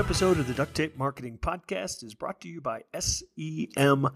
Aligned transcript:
episode 0.00 0.38
of 0.38 0.48
the 0.48 0.54
Duct 0.54 0.74
Tape 0.74 0.96
Marketing 0.96 1.36
Podcast 1.36 2.02
is 2.02 2.14
brought 2.14 2.40
to 2.40 2.48
you 2.48 2.62
by 2.62 2.84
SEM 2.98 4.08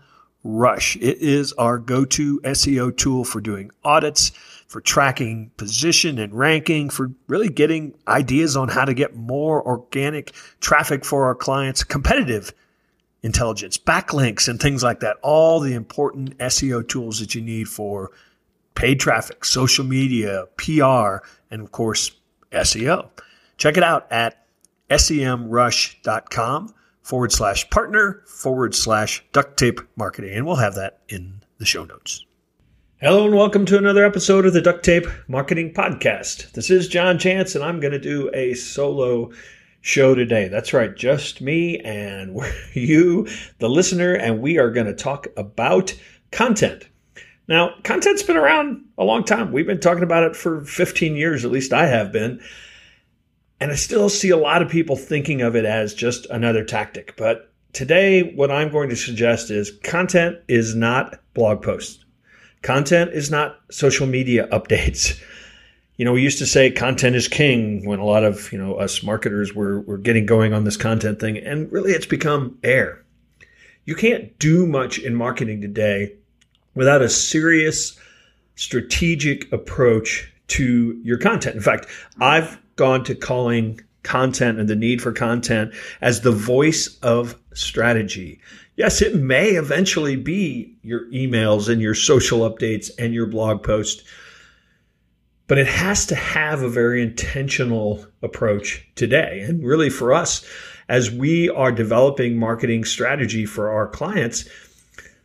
Rush. 0.43 0.97
It 0.97 1.19
is 1.19 1.53
our 1.53 1.77
go 1.77 2.07
to 2.07 2.41
SEO 2.41 2.97
tool 2.97 3.23
for 3.23 3.43
doing 3.43 3.71
audits, 3.85 4.31
for 4.67 4.81
tracking 4.81 5.51
position 5.59 6.19
and 6.19 6.33
ranking, 6.33 6.89
for 6.89 7.13
really 7.29 7.51
getting 7.51 7.95
ideas 8.09 8.57
on 8.57 8.69
how 8.69 8.87
to 8.87 8.95
get 8.95 9.15
more 9.15 9.63
organic 9.63 10.33
traffic 10.59 11.05
for 11.05 11.27
our 11.27 11.35
clients, 11.35 11.85
competitive 11.85 12.55
intelligence, 13.23 13.77
backlinks, 13.77 14.49
and 14.49 14.59
things 14.59 14.83
like 14.83 15.01
that. 15.01 15.19
All 15.23 15.61
the 15.61 15.75
important 15.75 16.39
SEO 16.39 16.89
tools 16.89 17.21
that 17.21 17.35
you 17.35 17.43
need 17.43 17.69
for 17.69 18.11
paid 18.75 19.01
traffic, 19.01 19.45
social 19.45 19.85
media, 19.85 20.47
PR, 20.57 21.27
and 21.51 21.61
of 21.61 21.73
course, 21.73 22.11
SEO. 22.53 23.11
Check 23.59 23.77
it 23.77 23.83
out 23.83 24.11
at 24.11 24.44
semrush.com 24.91 26.75
forward 27.03 27.33
slash 27.33 27.69
partner 27.71 28.23
forward 28.27 28.75
slash 28.75 29.25
duct 29.33 29.57
tape 29.59 29.81
marketing. 29.97 30.35
And 30.35 30.47
we'll 30.47 30.57
have 30.57 30.75
that 30.75 31.01
in 31.09 31.43
the 31.59 31.67
show 31.67 31.85
notes. 31.85 32.25
Hello 33.01 33.27
and 33.27 33.35
welcome 33.35 33.67
to 33.67 33.77
another 33.77 34.05
episode 34.05 34.47
of 34.47 34.55
the 34.55 34.63
Duct 34.63 34.83
Tape 34.83 35.07
Marketing 35.29 35.75
Podcast. 35.75 36.53
This 36.53 36.71
is 36.71 36.89
John 36.89 37.19
Jantsch, 37.19 37.55
and 37.55 37.63
I'm 37.63 37.79
going 37.79 37.93
to 37.93 37.99
do 37.99 38.31
a 38.33 38.55
solo 38.55 39.31
show 39.83 40.15
today. 40.15 40.49
That's 40.49 40.73
right, 40.73 40.97
just 40.97 41.43
me 41.43 41.81
and 41.81 42.41
you, 42.73 43.29
the 43.59 43.69
listener, 43.69 44.15
and 44.15 44.41
we 44.41 44.57
are 44.57 44.71
going 44.71 44.87
to 44.87 44.95
talk 44.95 45.27
about 45.37 45.95
content. 46.31 46.89
Now, 47.47 47.75
content's 47.83 48.23
been 48.23 48.39
around 48.39 48.83
a 48.97 49.05
long 49.05 49.25
time. 49.25 49.53
We've 49.53 49.67
been 49.67 49.81
talking 49.81 50.03
about 50.03 50.23
it 50.23 50.35
for 50.35 50.65
15 50.65 51.15
years, 51.15 51.45
at 51.45 51.51
least 51.51 51.75
I 51.75 51.87
have 51.87 52.11
been. 52.11 52.41
And 53.65 53.73
I 53.73 53.77
still 53.77 54.11
see 54.11 54.29
a 54.29 54.37
lot 54.37 54.61
of 54.61 54.69
people 54.69 54.95
thinking 54.95 55.41
of 55.41 55.57
it 55.57 55.65
as 55.65 55.95
just 55.95 56.27
another 56.27 56.63
tactic. 56.63 57.17
But 57.17 57.51
today, 57.73 58.35
what 58.35 58.51
I'm 58.51 58.71
going 58.71 58.91
to 58.91 58.95
suggest 58.95 59.51
is 59.51 59.71
content 59.83 60.37
is 60.49 60.75
not 60.75 61.19
blog 61.33 61.63
posts, 61.63 62.05
content 62.61 63.15
is 63.15 63.31
not 63.31 63.59
social 63.71 64.07
media 64.07 64.47
updates. 64.53 65.19
You 65.97 66.05
know, 66.05 66.13
we 66.13 66.21
used 66.21 66.41
to 66.41 66.47
say 66.47 66.71
content 66.71 67.17
is 67.17 67.27
king 67.27 67.87
when 67.87 68.01
a 68.01 68.05
lot 68.05 68.23
of, 68.23 68.53
you 68.53 68.59
know, 68.59 68.75
us 68.75 69.03
marketers 69.03 69.55
were, 69.55 69.81
were 69.81 69.97
getting 69.97 70.27
going 70.27 70.53
on 70.53 70.65
this 70.65 70.77
content 70.77 71.19
thing. 71.19 71.39
And 71.39 71.73
really, 71.73 71.93
it's 71.93 72.05
become 72.05 72.59
air. 72.63 73.03
You 73.87 73.95
can't 73.95 74.39
do 74.39 74.67
much 74.67 74.99
in 74.99 75.15
marketing 75.15 75.63
today 75.63 76.13
without 76.75 77.01
a 77.01 77.09
serious 77.09 77.99
strategic 78.57 79.51
approach 79.55 80.34
to 80.49 81.01
your 81.03 81.19
content. 81.19 81.57
In 81.57 81.63
fact, 81.63 81.87
I've 82.21 82.61
gone 82.77 83.05
to 83.05 83.15
calling 83.15 83.81
content 84.03 84.61
and 84.61 84.69
the 84.69 84.77
need 84.77 85.01
for 85.03 85.13
content 85.13 85.73
as 86.01 86.21
the 86.21 86.31
voice 86.31 86.99
of 86.99 87.37
strategy. 87.55 88.41
Yes, 88.77 89.01
it 89.01 89.15
may 89.15 89.51
eventually 89.51 90.17
be 90.17 90.77
your 90.83 91.11
emails 91.11 91.69
and 91.69 91.81
your 91.81 91.95
social 91.95 92.41
updates 92.41 92.91
and 92.99 93.15
your 93.15 93.27
blog 93.27 93.63
post, 93.63 94.05
but 95.47 95.59
it 95.59 95.67
has 95.67 96.07
to 96.07 96.15
have 96.15 96.63
a 96.63 96.69
very 96.69 97.03
intentional 97.03 98.05
approach 98.23 98.87
today. 98.95 99.41
And 99.47 99.65
really 99.65 99.91
for 99.91 100.13
us, 100.13 100.45
as 100.89 101.11
we 101.11 101.49
are 101.51 101.73
developing 101.73 102.37
marketing 102.37 102.85
strategy 102.85 103.47
for 103.47 103.71
our 103.71 103.87
clients, 103.87 104.49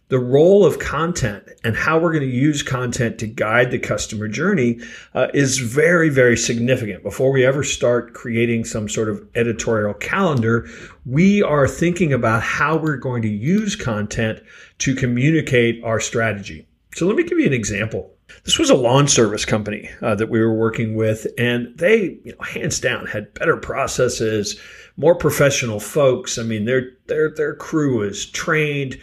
the 0.09 0.19
role 0.19 0.65
of 0.65 0.79
content 0.79 1.47
and 1.63 1.75
how 1.75 1.99
we're 1.99 2.11
going 2.11 2.27
to 2.27 2.35
use 2.35 2.63
content 2.63 3.19
to 3.19 3.27
guide 3.27 3.69
the 3.69 3.77
customer 3.79 4.27
journey 4.27 4.79
uh, 5.13 5.27
is 5.35 5.59
very, 5.59 6.09
very 6.09 6.35
significant. 6.35 7.03
Before 7.03 7.31
we 7.31 7.45
ever 7.45 7.63
start 7.63 8.13
creating 8.13 8.65
some 8.65 8.89
sort 8.89 9.07
of 9.07 9.25
editorial 9.35 9.93
calendar, 9.93 10.67
we 11.05 11.43
are 11.43 11.67
thinking 11.67 12.11
about 12.11 12.41
how 12.41 12.75
we're 12.75 12.97
going 12.97 13.21
to 13.21 13.29
use 13.29 13.75
content 13.75 14.41
to 14.79 14.95
communicate 14.95 15.83
our 15.83 15.99
strategy. 15.99 16.67
So 16.95 17.05
let 17.05 17.15
me 17.15 17.23
give 17.23 17.39
you 17.39 17.45
an 17.45 17.53
example. 17.53 18.11
This 18.45 18.57
was 18.57 18.71
a 18.71 18.75
lawn 18.75 19.07
service 19.07 19.45
company 19.45 19.89
uh, 20.01 20.15
that 20.15 20.29
we 20.29 20.39
were 20.39 20.53
working 20.53 20.95
with, 20.95 21.27
and 21.37 21.75
they, 21.77 22.17
you 22.23 22.31
know, 22.31 22.43
hands 22.43 22.79
down, 22.79 23.05
had 23.05 23.33
better 23.35 23.57
processes, 23.57 24.59
more 24.97 25.15
professional 25.15 25.79
folks. 25.79 26.37
I 26.37 26.43
mean, 26.43 26.65
their 26.65 26.91
their 27.07 27.31
their 27.31 27.55
crew 27.55 28.01
is 28.03 28.27
trained 28.27 28.99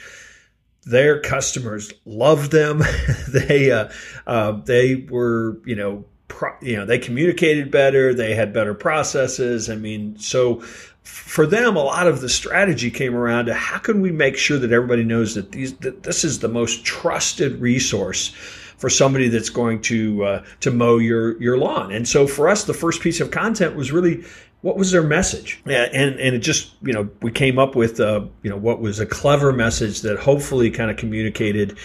their 0.87 1.21
customers 1.21 1.93
loved 2.05 2.53
them. 2.53 2.83
they 3.29 3.71
uh, 3.71 3.89
uh, 4.27 4.53
they 4.53 5.07
were 5.11 5.59
you 5.67 5.77
know 5.77 6.05
pro, 6.29 6.53
you 6.63 6.77
know 6.77 6.87
they 6.87 6.99
communicated 6.99 7.71
better. 7.71 8.15
They 8.15 8.35
had 8.35 8.53
better 8.53 8.73
processes. 8.73 9.69
I 9.69 9.75
mean, 9.75 10.19
so 10.19 10.63
for 11.03 11.47
them, 11.47 11.77
a 11.77 11.83
lot 11.83 12.07
of 12.07 12.21
the 12.21 12.29
strategy 12.29 12.91
came 12.91 13.15
around 13.15 13.47
to 13.47 13.55
how 13.55 13.79
can 13.79 14.01
we 14.01 14.13
make 14.13 14.37
sure 14.37 14.59
that 14.59 14.73
everybody 14.73 15.05
knows 15.05 15.35
that 15.35 15.53
these 15.53 15.75
that 15.79 16.05
this 16.05 16.25
is 16.25 16.39
the 16.39 16.49
most 16.49 16.85
trusted 16.85 17.61
resource 17.61 18.35
for 18.77 18.91
somebody 18.91 19.29
that's 19.29 19.51
going 19.51 19.81
to 19.81 20.25
uh, 20.25 20.45
to 20.61 20.71
mow 20.71 20.99
your 20.99 21.41
your 21.43 21.59
lawn. 21.59 21.93
And 21.93 22.07
so 22.09 22.27
for 22.27 22.49
us, 22.49 22.65
the 22.65 22.75
first 22.75 23.01
piece 23.01 23.21
of 23.21 23.31
content 23.31 23.75
was 23.75 23.91
really 23.91 24.25
what 24.63 24.77
was 24.77 24.91
their 24.91 25.03
message? 25.03 25.61
And 25.67 26.19
and 26.19 26.35
it 26.35 26.41
just 26.41 26.73
you 26.83 26.93
know 26.93 27.09
we 27.23 27.31
came 27.31 27.59
up 27.59 27.77
with 27.77 28.01
uh, 28.01 28.25
you 28.43 28.51
know 28.51 28.57
what 28.57 28.81
was 28.81 29.01
a 29.01 29.07
clever 29.07 29.53
message 29.53 30.01
that 30.03 30.19
hopefully 30.19 30.71
kind 30.71 30.91
of 30.91 30.97
communicated 30.97 31.79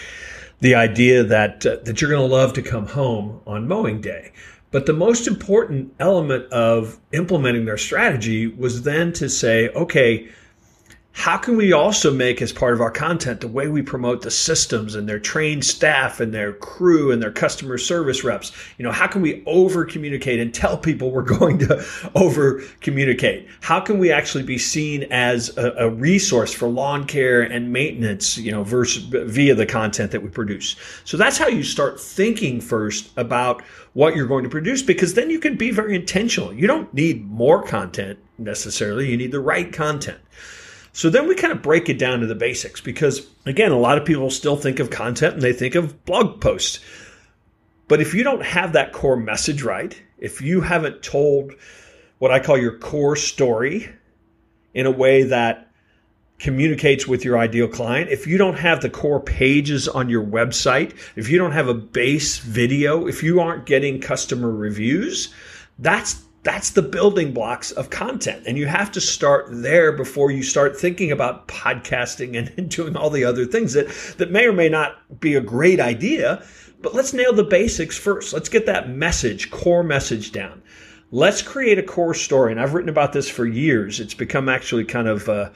the 0.62 0.76
idea 0.76 1.24
that 1.24 1.66
uh, 1.66 1.78
that 1.84 2.02
you're 2.02 2.10
going 2.10 2.28
to 2.28 2.36
love 2.36 2.54
to 2.54 2.62
come 2.62 2.88
home 2.88 3.42
on 3.46 3.68
mowing 3.68 4.02
day. 4.02 4.32
But 4.72 4.86
the 4.86 4.94
most 4.94 5.28
important 5.28 5.94
element 6.00 6.46
of 6.54 6.98
implementing 7.12 7.66
their 7.66 7.78
strategy 7.78 8.48
was 8.48 8.84
then 8.84 9.12
to 9.14 9.28
say, 9.28 9.68
okay, 9.70 10.30
how 11.14 11.38
can 11.38 11.58
we 11.58 11.74
also 11.74 12.12
make 12.12 12.42
as 12.42 12.54
part 12.54 12.74
of 12.74 12.80
our 12.80 12.90
content 12.90 13.42
the 13.42 13.48
way 13.48 13.68
we 13.68 13.82
promote 13.82 14.22
the 14.22 14.32
systems 14.32 14.96
and 14.96 15.10
their 15.10 15.20
trained 15.20 15.66
staff 15.66 16.22
and 16.22 16.34
their 16.34 16.54
crew 16.54 17.12
and 17.12 17.22
their 17.22 17.32
customer 17.32 17.78
service 17.78 18.24
reps? 18.24 18.52
You 18.78 18.86
know 18.86 18.92
how 18.92 19.08
can 19.08 19.22
we 19.22 19.44
over 19.46 19.84
communicate 19.84 20.40
and 20.40 20.54
tell 20.54 20.78
people 20.78 21.12
we're 21.12 21.22
going 21.40 21.60
to 21.60 21.86
over 22.16 22.62
communicate 22.80 23.48
how 23.60 23.80
can 23.82 24.00
we 24.00 24.12
actually 24.12 24.44
be 24.44 24.58
seen 24.58 25.04
as 25.12 25.56
a, 25.58 25.72
a, 25.78 25.90
resource 25.90 26.54
for 26.54 26.70
lawn 26.70 27.06
care 27.06 27.42
and 27.42 27.72
maintenance 27.72 28.38
you 28.38 28.52
know 28.52 28.64
versus 28.64 29.04
via 29.04 29.54
the 29.54 29.66
content 29.66 30.12
that 30.12 30.24
we 30.24 30.30
produce? 30.30 30.78
So 31.04 31.18
that's 31.18 31.38
how 31.38 31.48
you 31.48 31.64
start 31.64 32.00
thinking 32.00 32.62
first 32.62 33.12
about 33.18 33.62
what 33.94 34.16
you're 34.16 34.28
going 34.28 34.46
to 34.46 34.50
produce 34.50 34.82
because 34.82 35.14
then 35.16 35.30
you 35.30 35.40
can 35.40 35.58
be 35.58 35.72
very 35.72 35.94
intentional. 35.94 36.54
You 36.54 36.68
don't 36.68 36.92
need 36.94 37.30
more 37.30 37.62
content 37.62 38.18
necessarily. 38.38 39.10
You 39.10 39.18
need 39.18 39.34
the 39.34 39.42
right 39.42 39.72
content 39.72 40.20
so 40.94 41.10
then 41.10 41.28
we 41.28 41.36
kind 41.36 41.54
of 41.54 41.62
break 41.62 41.90
it 41.90 41.98
down 41.98 42.20
to 42.20 42.28
the 42.28 42.36
basics 42.36 42.82
because, 42.82 43.28
again, 43.46 43.72
a 43.72 43.80
lot 43.80 43.98
of 43.98 44.06
people 44.06 44.30
still 44.30 44.58
think 44.58 44.80
of 44.80 44.90
content 44.90 45.36
and 45.36 45.42
they 45.42 45.54
think 45.54 45.76
of 45.76 46.04
blog 46.06 46.42
posts. 46.42 46.80
But 47.88 48.02
if 48.02 48.14
you 48.14 48.24
don't 48.24 48.44
have 48.44 48.74
that 48.74 48.92
core 48.94 49.18
message 49.18 49.64
right, 49.64 50.00
if 50.18 50.42
you 50.42 50.62
haven't 50.62 51.02
told 51.02 51.54
what 52.20 52.32
I 52.32 52.40
call 52.40 52.58
your 52.58 52.78
core 52.78 53.16
story 53.16 53.90
in 54.74 54.86
a 54.86 54.92
way 54.92 55.24
that 55.24 55.70
communicates 56.40 57.08
with 57.08 57.24
your 57.24 57.38
ideal 57.38 57.68
client, 57.68 58.10
if 58.10 58.28
you 58.28 58.38
don't 58.38 58.58
have 58.58 58.82
the 58.82 58.90
core 58.90 59.20
pages 59.20 59.88
on 59.88 60.10
your 60.10 60.24
website, 60.24 60.94
if 61.16 61.30
you 61.30 61.38
don't 61.38 61.52
have 61.52 61.68
a 61.68 61.74
base 61.74 62.38
video, 62.40 63.08
if 63.08 63.24
you 63.24 63.40
aren't 63.40 63.66
getting 63.66 64.02
customer 64.02 64.52
reviews, 64.52 65.34
that's 65.80 66.24
that's 66.44 66.72
the 66.72 66.82
building 66.82 67.34
blocks 67.34 67.72
of 67.72 67.90
content. 67.90 68.44
And 68.48 68.58
you 68.58 68.66
have 68.66 68.92
to 68.94 69.02
start 69.02 69.48
there 69.50 69.92
before 69.92 70.32
you 70.32 70.42
start 70.42 70.80
thinking 70.80 71.12
about 71.12 71.48
podcasting 71.48 72.38
and 72.58 72.70
doing 72.70 72.96
all 72.96 73.10
the 73.10 73.24
other 73.24 73.46
things 73.46 73.74
that, 73.74 73.88
that 74.18 74.32
may 74.32 74.48
or 74.48 74.54
may 74.54 74.70
not 74.70 75.20
be 75.20 75.36
a 75.36 75.42
great 75.42 75.80
idea. 75.80 76.44
But 76.82 76.96
let's 76.96 77.14
nail 77.14 77.34
the 77.34 77.44
basics 77.44 77.98
first. 77.98 78.34
Let's 78.34 78.50
get 78.50 78.66
that 78.66 78.90
message, 78.90 79.52
core 79.52 79.84
message 79.84 80.32
down. 80.32 80.64
Let's 81.12 81.42
create 81.42 81.78
a 81.78 81.84
core 81.84 82.16
story. 82.16 82.52
And 82.52 82.60
I've 82.60 82.74
written 82.74 82.90
about 82.90 83.14
this 83.14 83.30
for 83.30 83.46
years. 83.46 84.00
It's 84.00 84.16
become 84.16 84.50
actually 84.50 84.86
kind 84.86 85.08
of 85.08 85.30
uh, 85.30 85.52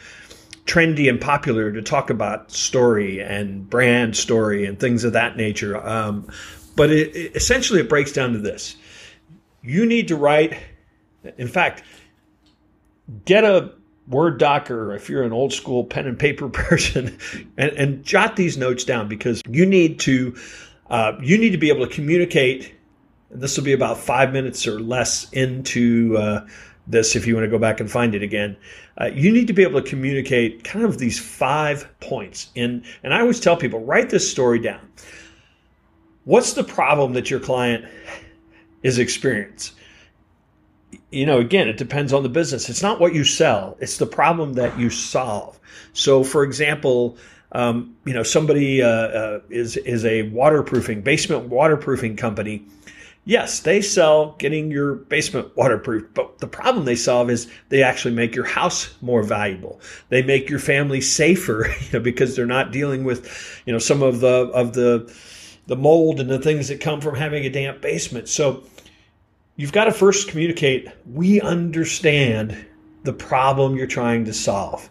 trendy 0.66 1.10
and 1.10 1.20
popular 1.20 1.72
to 1.72 1.82
talk 1.82 2.12
about 2.12 2.52
story 2.52 3.22
and 3.22 3.68
brand 3.68 4.16
story 4.16 4.66
and 4.66 4.80
things 4.80 5.04
of 5.04 5.14
that 5.14 5.36
nature. 5.36 5.78
Um, 5.88 6.30
but 6.76 6.92
it, 6.92 7.16
it, 7.16 7.36
essentially, 7.36 7.80
it 7.80 7.90
breaks 7.90 8.12
down 8.12 8.34
to 8.34 8.40
this 8.40 8.76
you 9.66 9.86
need 9.86 10.08
to 10.08 10.16
write 10.16 10.56
in 11.38 11.48
fact, 11.48 11.84
get 13.26 13.44
a 13.44 13.72
Word 14.08 14.38
doc 14.38 14.70
or 14.70 14.94
if 14.94 15.10
you're 15.10 15.24
an 15.24 15.34
old 15.34 15.52
school 15.52 15.84
pen 15.84 16.06
and 16.06 16.18
paper 16.18 16.48
person 16.50 17.18
and, 17.58 17.72
and 17.72 18.04
jot 18.04 18.36
these 18.36 18.58
notes 18.58 18.84
down 18.84 19.08
because 19.08 19.42
you 19.50 19.66
need 19.66 20.00
to 20.02 20.36
uh, 20.90 21.14
you 21.22 21.38
need 21.38 21.52
to 21.52 21.58
be 21.58 21.70
able 21.70 21.88
to 21.88 21.94
communicate. 21.94 22.74
This 23.32 23.58
will 23.58 23.64
be 23.64 23.74
about 23.74 23.98
five 23.98 24.32
minutes 24.32 24.68
or 24.68 24.80
less 24.80 25.28
into 25.32 26.16
uh, 26.18 26.48
this 26.88 27.16
if 27.16 27.26
you 27.26 27.34
want 27.34 27.46
to 27.46 27.50
go 27.50 27.58
back 27.58 27.80
and 27.80 27.90
find 27.90 28.14
it 28.14 28.22
again. 28.22 28.56
Uh, 29.02 29.06
you 29.08 29.32
need 29.32 29.48
to 29.48 29.54
be 29.54 29.64
able 29.64 29.82
to 29.82 29.90
communicate 29.90 30.64
kind 30.64 30.86
of 30.86 31.00
these 31.00 31.20
five 31.20 31.90
points. 32.00 32.52
And, 32.56 32.86
and 33.04 33.14
I 33.14 33.22
always 33.22 33.40
tell 33.40 33.58
people 33.58 33.80
write 33.80 34.12
this 34.12 34.30
story 34.30 34.60
down. 34.60 34.88
What's 36.26 36.54
the 36.54 36.64
problem 36.64 37.14
that 37.14 37.30
your 37.30 37.40
client 37.40 37.86
is 38.84 39.00
experiencing? 39.00 39.76
You 41.16 41.26
know, 41.26 41.40
again, 41.40 41.68
it 41.70 41.78
depends 41.78 42.12
on 42.12 42.24
the 42.24 42.30
business. 42.30 42.70
It's 42.70 42.82
not 42.84 43.00
what 43.00 43.16
you 43.16 43.24
sell; 43.24 43.78
it's 43.80 43.98
the 43.98 44.06
problem 44.06 44.54
that 44.54 44.78
you 44.78 44.90
solve. 44.90 45.60
So, 45.94 46.24
for 46.24 46.44
example, 46.44 47.18
um, 47.54 47.96
you 48.06 48.14
know, 48.14 48.24
somebody 48.24 48.82
uh, 48.82 48.88
uh, 48.88 49.40
is 49.50 49.78
is 49.78 50.04
a 50.06 50.24
waterproofing 50.24 51.02
basement 51.02 51.48
waterproofing 51.48 52.18
company. 52.18 52.66
Yes, 53.28 53.62
they 53.62 53.82
sell 53.82 54.36
getting 54.38 54.70
your 54.70 54.96
basement 54.96 55.56
waterproof, 55.58 56.06
but 56.14 56.38
the 56.38 56.48
problem 56.48 56.86
they 56.86 56.96
solve 56.96 57.32
is 57.32 57.50
they 57.70 57.82
actually 57.82 58.14
make 58.14 58.36
your 58.36 58.46
house 58.46 58.94
more 59.02 59.24
valuable. 59.24 59.80
They 60.10 60.22
make 60.22 60.48
your 60.48 60.60
family 60.60 61.02
safer, 61.02 61.74
you 61.82 61.88
know, 61.94 62.00
because 62.02 62.36
they're 62.36 62.46
not 62.46 62.72
dealing 62.72 63.04
with, 63.04 63.64
you 63.66 63.74
know, 63.74 63.80
some 63.80 64.04
of 64.04 64.20
the 64.20 64.52
of 64.54 64.74
the 64.74 65.12
the 65.68 65.76
mold 65.76 66.20
and 66.20 66.30
the 66.30 66.40
things 66.40 66.68
that 66.68 66.82
come 66.82 67.02
from 67.02 67.16
having 67.16 67.46
a 67.46 67.50
damp 67.50 67.82
basement. 67.82 68.30
So 68.30 68.64
you've 69.56 69.72
got 69.72 69.86
to 69.86 69.92
first 69.92 70.28
communicate, 70.28 70.90
we 71.12 71.42
understand 71.42 72.66
the 73.04 73.14
problem 73.14 73.76
you're 73.76 73.88
trying 73.88 74.26
to 74.26 74.34
solve. 74.34 74.90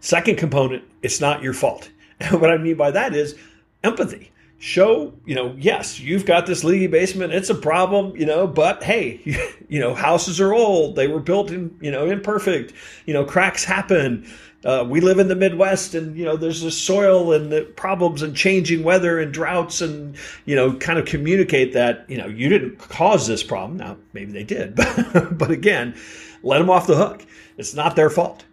Second 0.00 0.36
component, 0.36 0.84
it's 1.02 1.20
not 1.20 1.42
your 1.42 1.52
fault. 1.52 1.90
And 2.20 2.40
what 2.40 2.50
I 2.50 2.58
mean 2.58 2.76
by 2.76 2.90
that 2.92 3.14
is 3.14 3.36
empathy. 3.82 4.30
Show, 4.58 5.12
you 5.26 5.34
know, 5.34 5.54
yes, 5.58 6.00
you've 6.00 6.24
got 6.24 6.46
this 6.46 6.64
leaky 6.64 6.86
basement. 6.86 7.34
It's 7.34 7.50
a 7.50 7.54
problem, 7.54 8.16
you 8.16 8.24
know, 8.24 8.46
but 8.46 8.82
hey, 8.82 9.20
you, 9.68 9.78
know, 9.78 9.94
houses 9.94 10.40
are 10.40 10.54
old. 10.54 10.96
They 10.96 11.08
were 11.08 11.20
built 11.20 11.50
in, 11.50 11.76
you 11.82 11.90
know, 11.90 12.08
imperfect. 12.08 12.72
You 13.04 13.12
know, 13.12 13.24
cracks 13.24 13.64
happen. 13.64 14.26
Uh, 14.64 14.84
we 14.88 15.00
live 15.00 15.18
in 15.18 15.28
the 15.28 15.36
Midwest, 15.36 15.94
and 15.94 16.16
you 16.16 16.24
know, 16.24 16.36
there's 16.36 16.62
the 16.62 16.70
soil 16.70 17.32
and 17.32 17.52
the 17.52 17.62
problems 17.76 18.22
and 18.22 18.34
changing 18.34 18.82
weather 18.82 19.20
and 19.20 19.32
droughts, 19.32 19.82
and 19.82 20.16
you 20.46 20.56
know, 20.56 20.72
kind 20.72 20.98
of 20.98 21.04
communicate 21.04 21.74
that 21.74 22.04
you 22.08 22.16
know 22.16 22.26
you 22.26 22.48
didn't 22.48 22.78
cause 22.78 23.26
this 23.26 23.42
problem. 23.42 23.76
Now, 23.76 23.98
maybe 24.14 24.32
they 24.32 24.42
did, 24.42 24.74
but, 25.12 25.36
but 25.36 25.50
again, 25.50 25.94
let 26.42 26.58
them 26.58 26.70
off 26.70 26.86
the 26.86 26.96
hook. 26.96 27.24
It's 27.58 27.74
not 27.74 27.94
their 27.94 28.10
fault. 28.10 28.44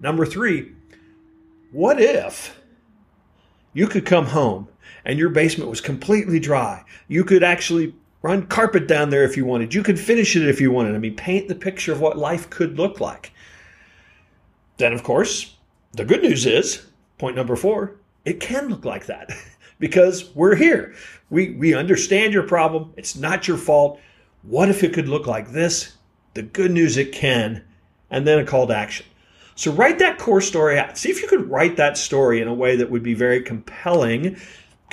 Number 0.00 0.24
three, 0.26 0.72
what 1.70 2.00
if 2.00 2.60
you 3.74 3.86
could 3.86 4.06
come 4.06 4.26
home 4.26 4.68
and 5.04 5.18
your 5.18 5.28
basement 5.28 5.70
was 5.70 5.80
completely 5.80 6.40
dry? 6.40 6.84
You 7.08 7.24
could 7.24 7.42
actually 7.42 7.94
run 8.22 8.46
carpet 8.46 8.88
down 8.88 9.10
there 9.10 9.24
if 9.24 9.36
you 9.36 9.44
wanted. 9.44 9.74
You 9.74 9.82
could 9.82 9.98
finish 9.98 10.34
it 10.34 10.48
if 10.48 10.60
you 10.60 10.70
wanted. 10.70 10.94
I 10.94 10.98
mean, 10.98 11.16
paint 11.16 11.48
the 11.48 11.54
picture 11.54 11.92
of 11.92 12.00
what 12.00 12.16
life 12.16 12.48
could 12.50 12.78
look 12.78 13.00
like. 13.00 13.32
Then, 14.78 14.92
of 14.92 15.02
course, 15.02 15.56
the 15.92 16.04
good 16.04 16.22
news 16.22 16.46
is 16.46 16.86
point 17.18 17.36
number 17.36 17.54
four 17.54 17.96
it 18.24 18.40
can 18.40 18.68
look 18.68 18.84
like 18.84 19.06
that 19.06 19.30
because 19.78 20.34
we're 20.34 20.54
here. 20.54 20.94
We, 21.30 21.50
we 21.50 21.74
understand 21.74 22.32
your 22.32 22.44
problem. 22.44 22.92
It's 22.96 23.16
not 23.16 23.46
your 23.46 23.58
fault. 23.58 24.00
What 24.42 24.68
if 24.68 24.82
it 24.82 24.92
could 24.92 25.08
look 25.08 25.26
like 25.26 25.52
this? 25.52 25.96
The 26.34 26.42
good 26.42 26.70
news, 26.70 26.96
it 26.96 27.12
can. 27.12 27.62
And 28.10 28.26
then 28.26 28.38
a 28.38 28.44
call 28.44 28.66
to 28.66 28.76
action. 28.76 29.06
So 29.56 29.72
write 29.72 29.98
that 30.00 30.18
core 30.18 30.40
story 30.40 30.78
out. 30.78 30.98
See 30.98 31.10
if 31.10 31.22
you 31.22 31.28
could 31.28 31.48
write 31.48 31.76
that 31.76 31.96
story 31.96 32.40
in 32.40 32.48
a 32.48 32.54
way 32.54 32.76
that 32.76 32.90
would 32.90 33.02
be 33.02 33.14
very 33.14 33.40
compelling. 33.42 34.36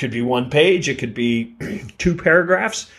Could 0.01 0.09
be 0.09 0.24
one 0.24 0.50
page, 0.50 0.89
it 0.89 0.98
could 0.98 1.13
be 1.13 1.56
two 2.00 2.15
paragraphs. 2.15 2.89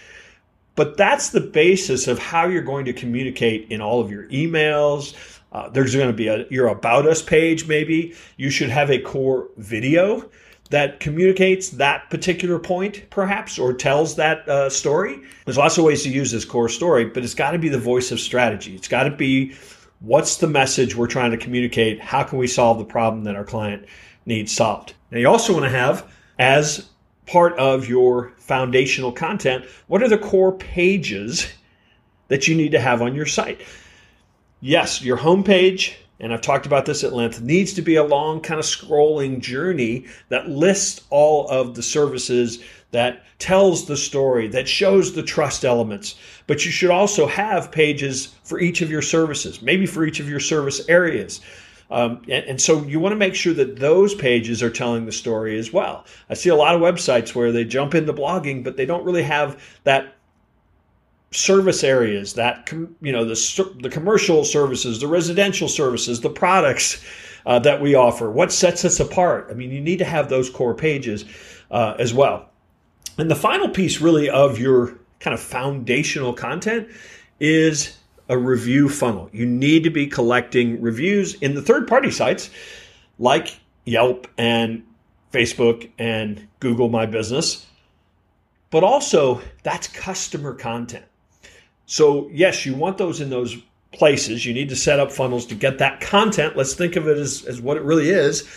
But 0.77 0.97
that's 0.97 1.31
the 1.31 1.41
basis 1.41 2.07
of 2.07 2.21
how 2.21 2.47
you're 2.47 2.63
going 2.63 2.85
to 2.85 2.93
communicate 2.93 3.67
in 3.71 3.81
all 3.81 4.01
of 4.01 4.09
your 4.09 4.29
emails. 4.29 5.17
Uh, 5.51 5.69
there's 5.69 5.97
going 5.97 6.07
to 6.07 6.13
be 6.13 6.29
a 6.29 6.47
your 6.49 6.69
about 6.69 7.09
us 7.09 7.21
page, 7.21 7.67
maybe. 7.67 8.15
You 8.37 8.51
should 8.51 8.71
have 8.71 8.89
a 8.89 9.01
core 9.01 9.49
video 9.57 10.31
that 10.71 11.01
communicates 11.01 11.71
that 11.71 12.09
particular 12.09 12.61
point, 12.61 13.11
perhaps, 13.11 13.59
or 13.59 13.75
tells 13.75 14.15
that 14.15 14.49
uh, 14.49 14.71
story. 14.71 15.21
There's 15.45 15.59
lots 15.59 15.77
of 15.77 15.85
ways 15.85 16.05
to 16.05 16.09
use 16.09 16.31
this 16.31 16.45
core 16.45 16.69
story, 16.69 17.07
but 17.07 17.25
it's 17.25 17.35
got 17.35 17.51
to 17.51 17.59
be 17.59 17.69
the 17.69 17.81
voice 17.81 18.13
of 18.13 18.21
strategy. 18.21 18.77
It's 18.77 18.89
got 18.89 19.03
to 19.03 19.11
be 19.11 19.55
What's 20.03 20.39
the 20.39 20.49
message 20.49 20.97
we're 20.97 21.07
trying 21.07 21.31
to 21.31 21.37
communicate? 21.37 22.01
How 22.01 22.25
can 22.25 22.39
we 22.39 22.49
solve 22.49 22.79
the 22.79 22.85
problem 22.85 23.23
that 23.25 23.37
our 23.37 23.45
client 23.45 23.87
needs 24.27 24.51
solved? 24.51 24.95
Now, 25.13 25.19
you 25.19 25.29
also 25.29 25.53
want 25.53 25.65
to 25.65 25.71
have, 25.71 26.13
as 26.41 26.89
part 27.27 27.57
of 27.59 27.89
your 27.89 28.33
foundational 28.39 29.13
content, 29.13 29.65
what 29.87 30.03
are 30.03 30.09
the 30.09 30.19
core 30.19 30.53
pages 30.53 31.47
that 32.29 32.49
you 32.49 32.55
need 32.55 32.73
to 32.73 32.81
have 32.81 33.03
on 33.03 33.15
your 33.15 33.27
site? 33.27 33.61
Yes, 34.61 35.03
your 35.03 35.17
homepage, 35.17 35.95
and 36.21 36.33
I've 36.33 36.41
talked 36.41 36.67
about 36.67 36.87
this 36.87 37.03
at 37.05 37.13
length, 37.13 37.41
needs 37.41 37.73
to 37.75 37.83
be 37.83 37.97
a 37.97 38.05
long 38.05 38.41
kind 38.41 38.61
of 38.61 38.67
scrolling 38.67 39.41
journey 39.41 40.07
that 40.29 40.49
lists 40.49 41.03
all 41.11 41.49
of 41.49 41.75
the 41.75 41.83
services 41.83 42.63
that 42.93 43.25
tells 43.39 43.87
the 43.87 43.97
story, 43.97 44.47
that 44.49 44.69
shows 44.69 45.15
the 45.15 45.23
trust 45.23 45.65
elements. 45.65 46.15
But 46.47 46.65
you 46.65 46.71
should 46.71 46.91
also 46.91 47.27
have 47.27 47.73
pages 47.73 48.35
for 48.45 48.61
each 48.61 48.83
of 48.83 48.91
your 48.91 49.03
services, 49.03 49.63
maybe 49.63 49.87
for 49.87 50.05
each 50.05 50.21
of 50.21 50.29
your 50.29 50.41
service 50.41 50.89
areas. 50.89 51.41
Um, 51.93 52.23
and, 52.23 52.45
and, 52.47 52.61
so 52.61 52.83
you 52.85 52.99
want 53.01 53.13
to 53.13 53.17
make 53.17 53.35
sure 53.35 53.53
that 53.53 53.79
those 53.79 54.15
pages 54.15 54.63
are 54.63 54.71
telling 54.71 55.05
the 55.05 55.13
story 55.13 55.59
as 55.59 55.75
well. 55.75 56.07
I 56.31 56.35
see 56.35 56.49
a 56.49 56.55
lot 56.55 56.75
of 56.75 56.81
websites 56.81 57.35
where 57.35 57.53
they 57.53 57.65
jump 57.65 57.95
into 57.95 58.15
blogging, 58.15 58.65
but 58.65 58.79
they 58.79 58.87
don't 58.87 59.05
really 59.05 59.23
have 59.25 59.63
that 59.85 60.15
service 61.33 61.85
areas 61.85 62.35
that 62.35 62.71
you 62.73 63.13
know 63.13 63.25
the 63.25 63.77
the 63.83 63.91
commercial 63.91 64.45
services, 64.45 65.01
the 65.01 65.07
residential 65.07 65.69
services, 65.69 66.23
the 66.23 66.31
products 66.31 67.05
uh, 67.45 67.59
that 67.59 67.81
we 67.81 67.95
offer. 67.95 68.31
What 68.31 68.53
sets 68.53 68.87
us 68.87 68.99
apart? 68.99 69.49
I 69.51 69.55
mean, 69.55 69.71
you 69.71 69.81
need 69.81 69.99
to 69.99 70.05
have 70.07 70.31
those 70.31 70.49
core 70.49 70.75
pages 70.75 71.27
uh, 71.71 71.95
as 71.99 72.15
well. 72.15 72.49
And 73.19 73.31
the 73.31 73.37
final 73.37 73.69
piece, 73.69 74.01
really, 74.01 74.31
of 74.31 74.59
your 74.59 74.99
kind 75.21 75.35
of 75.35 75.41
foundational 75.41 76.33
content 76.33 76.89
is 77.39 77.99
a 78.29 78.39
review 78.39 78.89
funnel. 78.89 79.29
You 79.33 79.47
need 79.47 79.85
to 79.85 79.91
be 79.91 80.07
collecting 80.07 80.81
reviews 80.81 81.35
in 81.35 81.55
the 81.55 81.63
third 81.63 81.87
party 81.89 82.11
sites 82.11 82.51
like 83.19 83.59
Yelp 83.85 84.27
and 84.39 84.85
Facebook 85.33 85.91
and 85.99 86.47
Google 86.61 86.89
My 86.89 87.07
Business. 87.07 87.67
But 88.71 88.85
also, 88.85 89.41
that's 89.63 89.89
customer 89.89 90.55
content. 90.55 91.05
So, 91.87 92.29
yes, 92.33 92.65
you 92.65 92.75
want 92.75 92.97
those 92.97 93.21
in 93.21 93.29
those 93.29 93.57
places. 93.93 94.47
You 94.47 94.55
need 94.55 94.71
to 94.71 94.77
set 94.77 94.99
up 94.99 95.13
funnels 95.13 95.45
to 95.47 95.55
get 95.55 95.79
that 95.79 96.01
content. 96.01 96.57
Let's 96.57 96.75
think 96.75 96.97
of 96.97 97.07
it 97.07 97.19
as, 97.19 97.45
as 97.45 97.61
what 97.61 97.77
it 97.77 97.83
really 97.83 98.09
is 98.09 98.49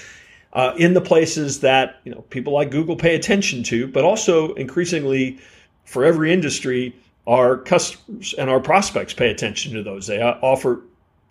uh, 0.55 0.73
in 0.77 0.93
the 0.93 1.01
places 1.01 1.59
that 1.59 1.99
you 2.05 2.11
know 2.11 2.21
people 2.29 2.53
like 2.53 2.71
Google 2.71 2.95
pay 2.95 3.13
attention 3.13 3.61
to, 3.63 3.87
but 3.87 4.05
also 4.05 4.53
increasingly 4.53 5.37
for 5.83 6.05
every 6.05 6.33
industry, 6.33 6.95
our 7.27 7.57
customers 7.57 8.33
and 8.37 8.49
our 8.49 8.59
prospects 8.59 9.13
pay 9.13 9.29
attention 9.31 9.73
to 9.73 9.83
those. 9.83 10.07
They 10.07 10.21
offer 10.21 10.81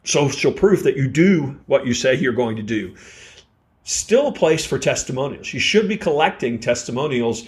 social 0.05 0.53
proof 0.53 0.83
that 0.83 0.97
you 0.97 1.09
do 1.09 1.59
what 1.67 1.87
you 1.87 1.95
say 1.95 2.15
you're 2.15 2.33
going 2.33 2.57
to 2.57 2.63
do. 2.63 2.95
Still 3.85 4.29
a 4.29 4.33
place 4.33 4.65
for 4.65 4.79
testimonials. 4.79 5.53
You 5.53 5.61
should 5.61 5.89
be 5.89 5.97
collecting 5.97 6.59
testimonials 6.59 7.47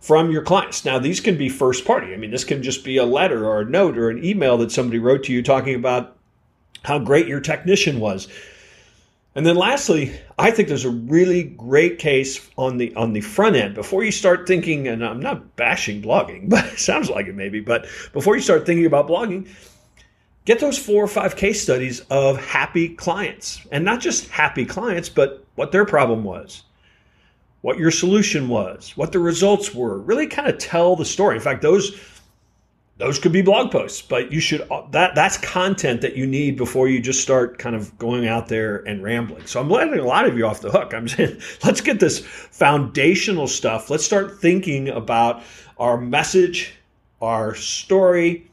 from 0.00 0.30
your 0.30 0.42
clients. 0.42 0.84
Now, 0.84 0.98
these 0.98 1.20
can 1.20 1.36
be 1.36 1.48
first 1.48 1.84
party. 1.84 2.14
I 2.14 2.16
mean, 2.16 2.30
this 2.30 2.44
can 2.44 2.62
just 2.62 2.84
be 2.84 2.96
a 2.96 3.04
letter 3.04 3.46
or 3.46 3.60
a 3.60 3.64
note 3.64 3.98
or 3.98 4.08
an 4.10 4.24
email 4.24 4.56
that 4.58 4.72
somebody 4.72 4.98
wrote 4.98 5.24
to 5.24 5.32
you 5.32 5.42
talking 5.42 5.74
about 5.74 6.16
how 6.84 6.98
great 6.98 7.26
your 7.26 7.40
technician 7.40 8.00
was. 8.00 8.28
And 9.34 9.46
then 9.46 9.54
lastly, 9.56 10.18
I 10.38 10.50
think 10.50 10.68
there's 10.68 10.84
a 10.84 10.90
really 10.90 11.44
great 11.44 11.98
case 11.98 12.50
on 12.58 12.78
the 12.78 12.94
on 12.96 13.12
the 13.12 13.20
front 13.20 13.54
end 13.56 13.74
before 13.74 14.02
you 14.02 14.10
start 14.10 14.46
thinking 14.46 14.88
and 14.88 15.04
I'm 15.04 15.20
not 15.20 15.56
bashing 15.56 16.02
blogging, 16.02 16.48
but 16.48 16.64
it 16.64 16.78
sounds 16.78 17.08
like 17.08 17.26
it 17.26 17.34
maybe, 17.34 17.60
but 17.60 17.86
before 18.12 18.34
you 18.34 18.42
start 18.42 18.66
thinking 18.66 18.86
about 18.86 19.08
blogging, 19.08 19.48
get 20.46 20.58
those 20.58 20.78
four 20.78 21.04
or 21.04 21.08
five 21.08 21.36
case 21.36 21.62
studies 21.62 22.00
of 22.10 22.44
happy 22.44 22.88
clients. 22.88 23.64
And 23.70 23.84
not 23.84 24.00
just 24.00 24.28
happy 24.28 24.64
clients, 24.64 25.08
but 25.08 25.44
what 25.54 25.70
their 25.70 25.84
problem 25.84 26.24
was. 26.24 26.64
What 27.60 27.78
your 27.78 27.90
solution 27.90 28.48
was, 28.48 28.96
what 28.96 29.12
the 29.12 29.18
results 29.18 29.74
were. 29.74 29.98
Really 29.98 30.26
kind 30.26 30.48
of 30.48 30.56
tell 30.56 30.96
the 30.96 31.04
story. 31.04 31.36
In 31.36 31.42
fact, 31.42 31.60
those 31.60 32.00
those 33.00 33.18
could 33.18 33.32
be 33.32 33.42
blog 33.42 33.72
posts 33.72 34.00
but 34.00 34.30
you 34.30 34.38
should 34.40 34.66
that 34.90 35.14
that's 35.14 35.36
content 35.38 36.00
that 36.00 36.16
you 36.16 36.26
need 36.26 36.56
before 36.56 36.88
you 36.88 37.00
just 37.00 37.20
start 37.20 37.58
kind 37.58 37.74
of 37.74 37.96
going 37.98 38.28
out 38.28 38.48
there 38.48 38.76
and 38.86 39.02
rambling. 39.02 39.44
So 39.46 39.60
i'm 39.60 39.68
letting 39.68 39.98
a 39.98 40.04
lot 40.04 40.26
of 40.26 40.38
you 40.38 40.46
off 40.46 40.60
the 40.60 40.70
hook. 40.70 40.94
I'm 40.94 41.08
saying 41.16 41.40
let's 41.64 41.80
get 41.80 41.98
this 41.98 42.20
foundational 42.20 43.48
stuff. 43.48 43.90
Let's 43.90 44.04
start 44.04 44.38
thinking 44.40 44.88
about 44.88 45.42
our 45.78 45.96
message 45.96 46.74
our 47.20 47.54
story 47.54 48.50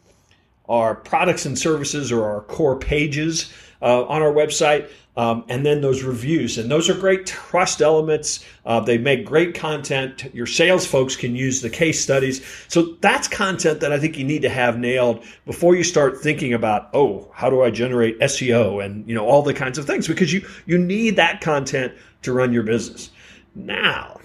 our 0.69 0.95
products 0.95 1.45
and 1.45 1.57
services 1.57 2.11
or 2.11 2.25
our 2.25 2.41
core 2.41 2.77
pages 2.77 3.53
uh, 3.81 4.05
on 4.05 4.21
our 4.21 4.31
website 4.31 4.89
um, 5.17 5.43
and 5.49 5.65
then 5.65 5.81
those 5.81 6.03
reviews. 6.03 6.59
And 6.59 6.69
those 6.69 6.89
are 6.89 6.93
great 6.93 7.25
trust 7.25 7.81
elements. 7.81 8.45
Uh, 8.65 8.79
they 8.79 8.99
make 8.99 9.25
great 9.25 9.55
content. 9.55 10.29
Your 10.31 10.45
sales 10.45 10.85
folks 10.85 11.15
can 11.15 11.35
use 11.35 11.59
the 11.59 11.71
case 11.71 12.01
studies. 12.01 12.45
So 12.67 12.95
that's 13.01 13.27
content 13.27 13.79
that 13.79 13.91
I 13.91 13.99
think 13.99 14.15
you 14.15 14.23
need 14.23 14.43
to 14.43 14.49
have 14.49 14.77
nailed 14.77 15.25
before 15.47 15.75
you 15.75 15.83
start 15.83 16.21
thinking 16.21 16.53
about, 16.53 16.89
oh, 16.93 17.31
how 17.33 17.49
do 17.49 17.63
I 17.63 17.71
generate 17.71 18.19
SEO 18.19 18.85
and 18.85 19.07
you 19.09 19.15
know 19.15 19.25
all 19.25 19.41
the 19.41 19.55
kinds 19.55 19.79
of 19.79 19.87
things 19.87 20.07
because 20.07 20.31
you 20.31 20.47
you 20.67 20.77
need 20.77 21.15
that 21.15 21.41
content 21.41 21.93
to 22.21 22.31
run 22.31 22.53
your 22.53 22.63
business. 22.63 23.09
Now, 23.55 24.19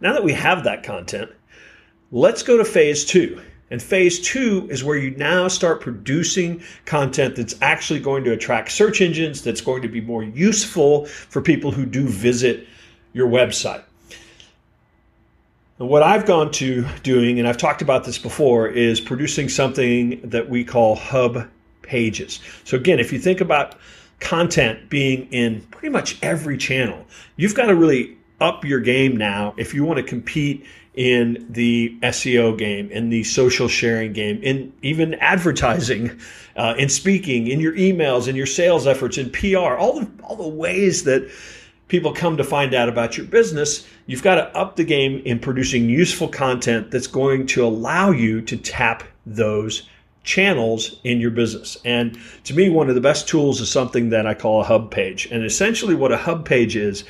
now 0.00 0.12
that 0.12 0.22
we 0.22 0.32
have 0.32 0.62
that 0.62 0.84
content, 0.84 1.32
let's 2.12 2.44
go 2.44 2.56
to 2.56 2.64
phase 2.64 3.04
two. 3.04 3.42
And 3.70 3.82
phase 3.82 4.20
two 4.20 4.68
is 4.70 4.84
where 4.84 4.96
you 4.96 5.10
now 5.12 5.48
start 5.48 5.80
producing 5.80 6.62
content 6.84 7.36
that's 7.36 7.56
actually 7.60 8.00
going 8.00 8.22
to 8.24 8.32
attract 8.32 8.70
search 8.70 9.00
engines, 9.00 9.42
that's 9.42 9.60
going 9.60 9.82
to 9.82 9.88
be 9.88 10.00
more 10.00 10.22
useful 10.22 11.06
for 11.06 11.42
people 11.42 11.72
who 11.72 11.84
do 11.84 12.06
visit 12.06 12.66
your 13.12 13.28
website. 13.28 13.82
And 15.78 15.88
what 15.88 16.02
I've 16.02 16.26
gone 16.26 16.52
to 16.52 16.86
doing, 17.02 17.38
and 17.38 17.46
I've 17.46 17.58
talked 17.58 17.82
about 17.82 18.04
this 18.04 18.18
before, 18.18 18.68
is 18.68 19.00
producing 19.00 19.48
something 19.48 20.20
that 20.22 20.48
we 20.48 20.64
call 20.64 20.94
hub 20.94 21.48
pages. 21.82 22.40
So, 22.64 22.76
again, 22.76 22.98
if 22.98 23.12
you 23.12 23.18
think 23.18 23.40
about 23.40 23.74
content 24.20 24.88
being 24.88 25.28
in 25.32 25.60
pretty 25.70 25.90
much 25.90 26.18
every 26.22 26.56
channel, 26.56 27.04
you've 27.36 27.54
got 27.54 27.66
to 27.66 27.74
really 27.74 28.16
up 28.40 28.64
your 28.64 28.80
game 28.80 29.16
now 29.16 29.54
if 29.56 29.74
you 29.74 29.84
want 29.84 29.98
to 29.98 30.02
compete 30.02 30.64
in 30.96 31.46
the 31.50 31.96
SEO 32.02 32.56
game, 32.56 32.90
in 32.90 33.10
the 33.10 33.22
social 33.24 33.68
sharing 33.68 34.12
game, 34.12 34.42
in 34.42 34.72
even 34.82 35.14
advertising, 35.14 36.18
uh, 36.56 36.74
in 36.78 36.88
speaking, 36.88 37.46
in 37.46 37.60
your 37.60 37.74
emails, 37.74 38.26
in 38.26 38.34
your 38.34 38.46
sales 38.46 38.86
efforts, 38.86 39.18
in 39.18 39.30
PR, 39.30 39.76
all 39.76 40.00
the 40.00 40.10
all 40.24 40.36
the 40.36 40.48
ways 40.48 41.04
that 41.04 41.30
people 41.88 42.12
come 42.12 42.36
to 42.36 42.44
find 42.44 42.74
out 42.74 42.88
about 42.88 43.16
your 43.16 43.26
business, 43.26 43.86
you've 44.06 44.22
got 44.22 44.36
to 44.36 44.56
up 44.56 44.76
the 44.76 44.84
game 44.84 45.22
in 45.24 45.38
producing 45.38 45.88
useful 45.88 46.28
content 46.28 46.90
that's 46.90 47.06
going 47.06 47.46
to 47.46 47.64
allow 47.64 48.10
you 48.10 48.40
to 48.42 48.56
tap 48.56 49.04
those 49.24 49.88
channels 50.24 51.00
in 51.04 51.20
your 51.20 51.30
business. 51.30 51.78
And 51.84 52.18
to 52.44 52.54
me, 52.54 52.68
one 52.68 52.88
of 52.88 52.96
the 52.96 53.00
best 53.00 53.28
tools 53.28 53.60
is 53.60 53.70
something 53.70 54.10
that 54.10 54.26
I 54.26 54.34
call 54.34 54.60
a 54.60 54.64
hub 54.64 54.90
page. 54.90 55.28
And 55.30 55.44
essentially 55.44 55.94
what 55.94 56.10
a 56.10 56.16
hub 56.16 56.44
page 56.44 56.74
is, 56.74 57.04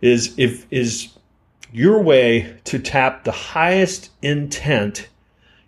is 0.00 0.34
if 0.38 0.66
is 0.70 1.10
your 1.74 2.00
way 2.00 2.56
to 2.62 2.78
tap 2.78 3.24
the 3.24 3.32
highest 3.32 4.10
intent 4.22 5.08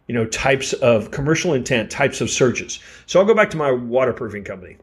you 0.06 0.14
know 0.14 0.24
types 0.24 0.72
of 0.72 1.10
commercial 1.10 1.52
intent 1.52 1.90
types 1.90 2.20
of 2.20 2.30
searches. 2.30 2.78
So 3.06 3.18
i'll 3.18 3.26
go 3.26 3.34
back 3.34 3.50
to 3.50 3.56
my 3.56 3.72
waterproofing 3.72 4.44
company. 4.44 4.76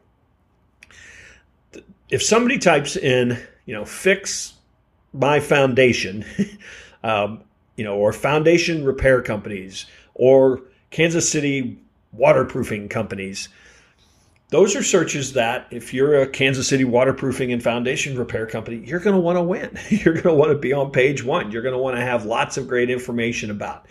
If 2.10 2.22
somebody 2.22 2.58
types 2.58 2.94
in 2.96 3.38
you 3.64 3.74
know 3.74 3.86
fix 3.86 4.52
my 5.14 5.40
foundation 5.40 6.26
um, 7.02 7.40
you 7.76 7.84
know 7.84 7.96
or 7.96 8.12
foundation 8.12 8.84
repair 8.84 9.22
companies 9.22 9.86
or 10.12 10.60
kansas 10.90 11.30
city 11.30 11.78
waterproofing 12.12 12.88
companies 12.88 13.48
those 14.54 14.76
are 14.76 14.84
searches 14.84 15.32
that, 15.32 15.66
if 15.72 15.92
you're 15.92 16.22
a 16.22 16.28
Kansas 16.28 16.68
City 16.68 16.84
waterproofing 16.84 17.52
and 17.52 17.60
foundation 17.60 18.16
repair 18.16 18.46
company, 18.46 18.76
you're 18.86 19.00
going 19.00 19.16
to 19.16 19.20
want 19.20 19.36
to 19.36 19.42
win. 19.42 19.76
You're 19.88 20.14
going 20.14 20.26
to 20.26 20.34
want 20.34 20.52
to 20.52 20.58
be 20.58 20.72
on 20.72 20.92
page 20.92 21.24
one. 21.24 21.50
You're 21.50 21.62
going 21.62 21.74
to 21.74 21.78
want 21.78 21.96
to 21.96 22.02
have 22.02 22.24
lots 22.24 22.56
of 22.56 22.68
great 22.68 22.88
information 22.88 23.50
about. 23.50 23.86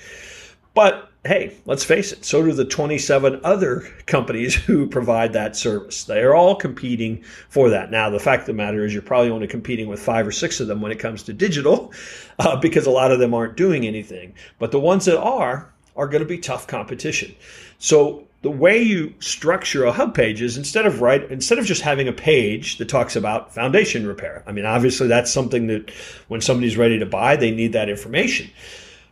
But 0.74 1.12
hey, 1.25 1.58
let's 1.65 1.84
face 1.84 2.13
it, 2.13 2.24
so 2.24 2.43
do 2.43 2.53
the 2.53 2.63
27 2.63 3.41
other 3.43 3.82
companies 4.05 4.55
who 4.65 4.88
provide 4.88 5.34
that 5.34 5.58
service. 5.58 6.05
They 6.05 6.22
are 6.22 6.34
all 6.34 6.55
competing 6.55 7.24
for 7.50 7.70
that. 7.70 7.91
Now, 7.91 8.10
the 8.10 8.20
fact 8.20 8.43
of 8.43 8.48
the 8.48 8.53
matter 8.53 8.86
is, 8.86 8.93
you're 8.93 9.01
probably 9.01 9.32
only 9.32 9.48
competing 9.48 9.89
with 9.89 10.00
five 10.00 10.25
or 10.25 10.32
six 10.32 10.62
of 10.62 10.67
them 10.67 10.79
when 10.79 10.93
it 10.93 11.00
comes 11.00 11.24
to 11.24 11.34
digital 11.34 11.91
uh, 12.39 12.55
because 12.55 12.86
a 12.86 12.91
lot 12.91 13.12
of 13.12 13.20
them 13.20 13.34
aren't 13.34 13.58
doing 13.58 13.86
anything. 13.86 14.34
But 14.60 14.72
the 14.72 14.79
ones 14.79 15.03
that 15.05 15.20
are, 15.20 15.74
are 15.98 16.08
going 16.08 16.24
to 16.24 16.27
be 16.27 16.38
tough 16.38 16.67
competition. 16.67 17.36
So 17.79 18.27
the 18.43 18.51
way 18.51 18.81
you 18.81 19.13
structure 19.19 19.85
a 19.85 19.91
hub 19.91 20.13
page 20.13 20.41
is 20.41 20.57
instead 20.57 20.85
of 20.85 21.01
right 21.01 21.23
instead 21.31 21.57
of 21.57 21.65
just 21.65 21.81
having 21.81 22.09
a 22.09 22.13
page 22.13 22.77
that 22.77 22.89
talks 22.89 23.15
about 23.15 23.53
foundation 23.53 24.05
repair. 24.05 24.43
I 24.45 24.51
mean, 24.51 24.65
obviously 24.65 25.07
that's 25.07 25.31
something 25.31 25.67
that 25.67 25.89
when 26.27 26.41
somebody's 26.41 26.77
ready 26.77 27.00
to 27.00 27.05
buy, 27.05 27.38
they 27.38 27.51
need 27.51 27.71
that 27.73 27.89
information. 27.89 28.50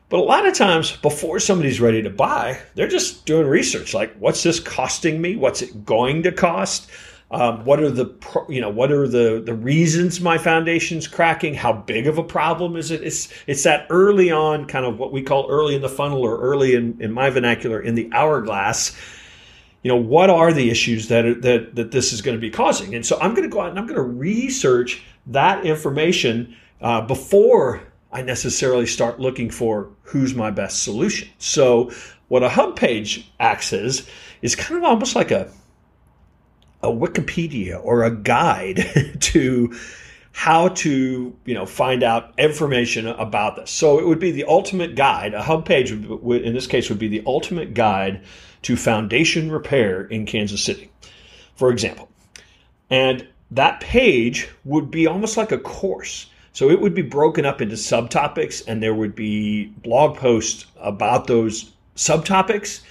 But 0.10 0.20
a 0.20 0.24
lot 0.24 0.46
of 0.46 0.54
times 0.54 0.98
before 0.98 1.40
somebody's 1.40 1.80
ready 1.80 2.02
to 2.04 2.10
buy, 2.10 2.60
they're 2.76 2.90
just 2.90 3.26
doing 3.26 3.48
research 3.48 3.94
like 3.94 4.14
what's 4.18 4.44
this 4.44 4.60
costing 4.60 5.22
me? 5.22 5.38
What's 5.38 5.62
it 5.62 5.86
going 5.86 6.24
to 6.24 6.34
cost? 6.34 6.90
Um, 7.32 7.64
what 7.64 7.82
are 7.82 7.90
the 7.90 8.14
you 8.50 8.60
know 8.60 8.70
what 8.70 8.92
are 8.92 9.08
the 9.08 9.42
the 9.46 9.54
reasons 9.54 10.20
my 10.20 10.38
foundation's 10.38 11.08
cracking? 11.08 11.54
How 11.54 11.72
big 11.72 12.06
of 12.06 12.18
a 12.18 12.24
problem 12.24 12.76
is 12.76 12.92
it? 12.92 13.02
It's 13.02 13.30
it's 13.48 13.64
that 13.64 13.88
early 13.90 14.30
on 14.30 14.66
kind 14.66 14.86
of 14.86 15.00
what 15.00 15.14
we 15.14 15.22
call 15.22 15.50
early 15.50 15.74
in 15.74 15.82
the 15.82 15.88
funnel 15.88 16.22
or 16.22 16.38
early 16.42 16.76
in, 16.76 16.98
in 17.00 17.14
my 17.14 17.30
vernacular 17.30 17.80
in 17.80 17.96
the 17.96 18.10
hourglass 18.12 18.94
you 19.84 19.90
know 19.90 19.98
what 19.98 20.30
are 20.30 20.54
the 20.54 20.70
issues 20.70 21.08
that 21.08 21.42
that 21.42 21.76
that 21.76 21.92
this 21.92 22.14
is 22.14 22.22
going 22.22 22.38
to 22.38 22.42
be 22.42 22.50
causing? 22.50 22.96
And 22.96 23.06
so 23.06 23.20
i'm 23.20 23.34
going 23.34 23.50
to 23.50 23.54
go 23.54 23.62
out 23.62 23.70
and 23.70 23.80
i'm 23.80 23.88
going 23.88 23.96
to 23.96 24.02
research 24.02 25.04
that 25.28 25.66
information 25.66 26.56
uh, 26.82 27.02
before 27.02 27.82
i 28.12 28.22
necessarily 28.22 28.86
start 28.86 29.20
looking 29.20 29.50
for 29.50 29.90
who's 30.04 30.36
my 30.36 30.52
best 30.52 30.84
solution. 30.84 31.30
So 31.38 31.92
what 32.28 32.44
a 32.44 32.50
hub 32.50 32.76
page 32.76 33.32
acts 33.40 33.74
as 33.74 34.08
is 34.42 34.56
kind 34.56 34.78
of 34.78 34.84
almost 34.84 35.16
like 35.16 35.32
a 35.32 35.52
a 36.84 36.88
wikipedia 36.88 37.80
or 37.84 38.04
a 38.04 38.12
guide 38.16 39.18
to 39.20 39.74
how 40.34 40.70
to 40.70 41.36
you 41.46 41.54
know 41.54 41.66
find 41.66 42.04
out 42.04 42.34
information 42.38 43.08
about 43.08 43.56
this. 43.56 43.72
So 43.72 44.00
it 44.00 44.08
would 44.08 44.20
be 44.20 44.32
the 44.32 44.46
ultimate 44.46 44.96
guide 44.96 45.34
a 45.34 45.42
hub 45.44 45.66
page 45.66 45.92
would, 45.92 46.42
in 46.44 46.54
this 46.54 46.68
case 46.68 46.90
would 46.90 47.00
be 47.00 47.08
the 47.08 47.24
ultimate 47.26 47.74
guide 47.74 48.24
to 48.64 48.76
foundation 48.76 49.52
repair 49.52 50.06
in 50.06 50.26
Kansas 50.26 50.64
City, 50.64 50.92
for 51.56 51.72
example. 51.72 52.10
And 52.90 53.28
that 53.52 53.80
page 53.82 54.50
would 54.66 54.92
be 54.92 55.08
almost 55.08 55.38
like 55.38 55.52
a 55.52 55.58
course. 55.58 56.28
So 56.54 56.70
it 56.70 56.82
would 56.82 56.94
be 56.94 57.02
broken 57.02 57.46
up 57.46 57.62
into 57.62 57.76
subtopics, 57.76 58.64
and 58.68 58.84
there 58.84 58.94
would 58.94 59.16
be 59.16 59.68
blog 59.84 60.18
posts 60.18 60.66
about 60.80 61.28
those 61.28 61.72
subtopics. 61.96 62.82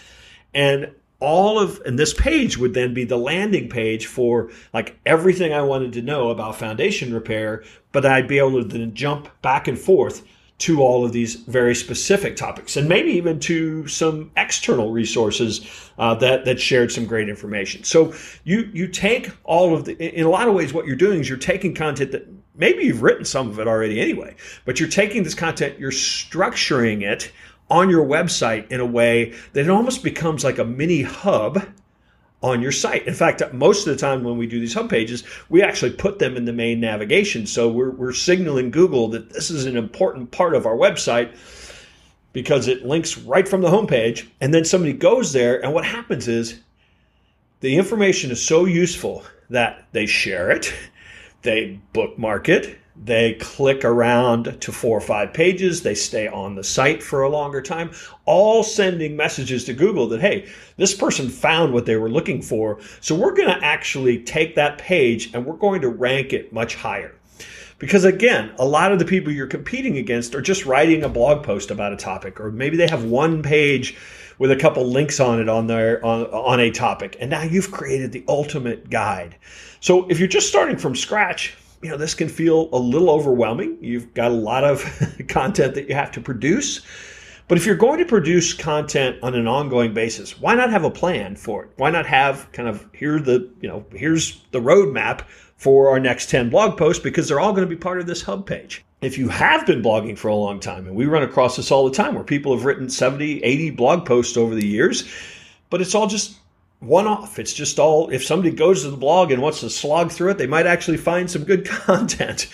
And 0.54 0.90
all 1.20 1.60
of 1.60 1.80
and 1.84 1.98
this 1.98 2.14
page 2.14 2.56
would 2.56 2.72
then 2.72 2.94
be 2.94 3.04
the 3.04 3.18
landing 3.18 3.68
page 3.68 4.06
for 4.06 4.50
like 4.72 4.98
everything 5.04 5.52
I 5.52 5.60
wanted 5.60 5.92
to 5.92 6.02
know 6.02 6.30
about 6.30 6.56
foundation 6.56 7.12
repair, 7.12 7.62
but 7.92 8.06
I'd 8.06 8.26
be 8.26 8.38
able 8.38 8.62
to 8.62 8.64
then 8.64 8.94
jump 8.94 9.28
back 9.42 9.68
and 9.68 9.78
forth 9.78 10.22
to 10.60 10.82
all 10.82 11.04
of 11.04 11.12
these 11.12 11.36
very 11.36 11.74
specific 11.74 12.36
topics 12.36 12.76
and 12.76 12.88
maybe 12.88 13.10
even 13.10 13.40
to 13.40 13.86
some 13.88 14.30
external 14.36 14.92
resources 14.92 15.90
uh, 15.98 16.14
that 16.14 16.44
that 16.44 16.60
shared 16.60 16.92
some 16.92 17.06
great 17.06 17.28
information. 17.28 17.82
So 17.82 18.14
you 18.44 18.70
you 18.72 18.86
take 18.86 19.30
all 19.44 19.74
of 19.74 19.86
the 19.86 19.96
in 19.98 20.24
a 20.24 20.30
lot 20.30 20.48
of 20.48 20.54
ways 20.54 20.72
what 20.72 20.86
you're 20.86 20.96
doing 20.96 21.20
is 21.20 21.28
you're 21.28 21.38
taking 21.38 21.74
content 21.74 22.12
that 22.12 22.28
maybe 22.54 22.84
you've 22.84 23.02
written 23.02 23.24
some 23.24 23.48
of 23.48 23.58
it 23.58 23.66
already 23.66 24.00
anyway 24.00 24.34
but 24.66 24.78
you're 24.78 24.88
taking 24.88 25.22
this 25.22 25.34
content 25.34 25.78
you're 25.78 25.90
structuring 25.90 27.02
it 27.02 27.32
on 27.70 27.88
your 27.88 28.04
website 28.04 28.70
in 28.70 28.80
a 28.80 28.86
way 28.86 29.32
that 29.52 29.60
it 29.60 29.70
almost 29.70 30.02
becomes 30.02 30.44
like 30.44 30.58
a 30.58 30.64
mini 30.64 31.02
hub 31.02 31.62
on 32.42 32.62
your 32.62 32.72
site. 32.72 33.06
In 33.06 33.14
fact, 33.14 33.42
most 33.52 33.86
of 33.86 33.92
the 33.92 34.00
time 34.00 34.24
when 34.24 34.38
we 34.38 34.46
do 34.46 34.60
these 34.60 34.74
hub 34.74 34.88
pages, 34.88 35.24
we 35.48 35.62
actually 35.62 35.92
put 35.92 36.18
them 36.18 36.36
in 36.36 36.46
the 36.46 36.52
main 36.52 36.80
navigation. 36.80 37.46
So 37.46 37.68
we're, 37.68 37.90
we're 37.90 38.12
signaling 38.12 38.70
Google 38.70 39.08
that 39.08 39.30
this 39.30 39.50
is 39.50 39.66
an 39.66 39.76
important 39.76 40.30
part 40.30 40.54
of 40.54 40.64
our 40.64 40.76
website 40.76 41.36
because 42.32 42.68
it 42.68 42.86
links 42.86 43.18
right 43.18 43.46
from 43.46 43.60
the 43.60 43.68
homepage. 43.68 44.28
And 44.40 44.54
then 44.54 44.64
somebody 44.64 44.92
goes 44.92 45.32
there, 45.32 45.62
and 45.62 45.74
what 45.74 45.84
happens 45.84 46.28
is 46.28 46.60
the 47.60 47.76
information 47.76 48.30
is 48.30 48.42
so 48.42 48.64
useful 48.64 49.24
that 49.50 49.86
they 49.92 50.06
share 50.06 50.50
it, 50.50 50.72
they 51.42 51.80
bookmark 51.92 52.48
it, 52.48 52.78
they 53.02 53.34
click 53.34 53.84
around 53.84 54.60
to 54.60 54.72
four 54.72 54.98
or 54.98 55.00
five 55.00 55.32
pages. 55.32 55.82
They 55.82 55.94
stay 55.94 56.28
on 56.28 56.54
the 56.54 56.62
site 56.62 57.02
for 57.02 57.22
a 57.22 57.30
longer 57.30 57.62
time, 57.62 57.92
all 58.26 58.62
sending 58.62 59.16
messages 59.16 59.64
to 59.64 59.72
Google 59.72 60.06
that, 60.08 60.20
hey, 60.20 60.50
this 60.76 60.94
person 60.94 61.30
found 61.30 61.72
what 61.72 61.86
they 61.86 61.96
were 61.96 62.10
looking 62.10 62.42
for. 62.42 62.78
So 63.00 63.14
we're 63.14 63.34
going 63.34 63.48
to 63.48 63.64
actually 63.64 64.22
take 64.22 64.54
that 64.56 64.76
page 64.76 65.32
and 65.32 65.46
we're 65.46 65.54
going 65.54 65.80
to 65.80 65.88
rank 65.88 66.34
it 66.34 66.52
much 66.52 66.74
higher. 66.74 67.14
Because 67.78 68.04
again, 68.04 68.52
a 68.58 68.66
lot 68.66 68.92
of 68.92 68.98
the 68.98 69.06
people 69.06 69.32
you're 69.32 69.46
competing 69.46 69.96
against 69.96 70.34
are 70.34 70.42
just 70.42 70.66
writing 70.66 71.02
a 71.02 71.08
blog 71.08 71.42
post 71.42 71.70
about 71.70 71.94
a 71.94 71.96
topic, 71.96 72.38
or 72.38 72.50
maybe 72.50 72.76
they 72.76 72.88
have 72.88 73.04
one 73.04 73.42
page 73.42 73.96
with 74.38 74.50
a 74.50 74.56
couple 74.56 74.84
links 74.84 75.18
on 75.18 75.40
it 75.40 75.48
on 75.48 75.66
their 75.66 76.04
on, 76.04 76.26
on 76.26 76.60
a 76.60 76.70
topic. 76.70 77.16
And 77.18 77.30
now 77.30 77.42
you've 77.42 77.70
created 77.70 78.12
the 78.12 78.24
ultimate 78.28 78.90
guide. 78.90 79.36
So 79.80 80.06
if 80.10 80.18
you're 80.18 80.28
just 80.28 80.48
starting 80.48 80.76
from 80.76 80.94
scratch, 80.94 81.56
you 81.82 81.88
know, 81.88 81.96
this 81.96 82.14
can 82.14 82.28
feel 82.28 82.68
a 82.72 82.78
little 82.78 83.10
overwhelming. 83.10 83.78
You've 83.80 84.12
got 84.14 84.30
a 84.30 84.34
lot 84.34 84.64
of 84.64 84.84
content 85.28 85.74
that 85.74 85.88
you 85.88 85.94
have 85.94 86.12
to 86.12 86.20
produce. 86.20 86.82
But 87.48 87.58
if 87.58 87.66
you're 87.66 87.74
going 87.74 87.98
to 87.98 88.04
produce 88.04 88.54
content 88.54 89.16
on 89.22 89.34
an 89.34 89.48
ongoing 89.48 89.92
basis, 89.92 90.38
why 90.40 90.54
not 90.54 90.70
have 90.70 90.84
a 90.84 90.90
plan 90.90 91.34
for 91.34 91.64
it? 91.64 91.70
Why 91.76 91.90
not 91.90 92.06
have 92.06 92.50
kind 92.52 92.68
of 92.68 92.86
here 92.94 93.18
the, 93.18 93.50
you 93.60 93.68
know, 93.68 93.84
here's 93.92 94.40
the 94.52 94.60
roadmap 94.60 95.22
for 95.56 95.88
our 95.90 95.98
next 95.98 96.30
10 96.30 96.48
blog 96.48 96.78
posts 96.78 97.02
because 97.02 97.28
they're 97.28 97.40
all 97.40 97.52
going 97.52 97.68
to 97.68 97.74
be 97.74 97.80
part 97.80 97.98
of 97.98 98.06
this 98.06 98.22
hub 98.22 98.46
page. 98.46 98.84
If 99.00 99.18
you 99.18 99.28
have 99.28 99.66
been 99.66 99.82
blogging 99.82 100.16
for 100.16 100.28
a 100.28 100.34
long 100.34 100.60
time, 100.60 100.86
and 100.86 100.94
we 100.94 101.06
run 101.06 101.22
across 101.22 101.56
this 101.56 101.70
all 101.70 101.88
the 101.88 101.94
time 101.94 102.14
where 102.14 102.22
people 102.22 102.54
have 102.54 102.64
written 102.64 102.88
70, 102.88 103.42
80 103.42 103.70
blog 103.70 104.06
posts 104.06 104.36
over 104.36 104.54
the 104.54 104.66
years, 104.66 105.10
but 105.70 105.80
it's 105.80 105.94
all 105.94 106.06
just 106.06 106.36
one 106.80 107.06
off. 107.06 107.38
It's 107.38 107.52
just 107.52 107.78
all, 107.78 108.10
if 108.10 108.24
somebody 108.24 108.50
goes 108.50 108.82
to 108.82 108.90
the 108.90 108.96
blog 108.96 109.30
and 109.30 109.42
wants 109.42 109.60
to 109.60 109.70
slog 109.70 110.10
through 110.10 110.32
it, 110.32 110.38
they 110.38 110.46
might 110.46 110.66
actually 110.66 110.96
find 110.96 111.30
some 111.30 111.44
good 111.44 111.64
content. 111.68 112.48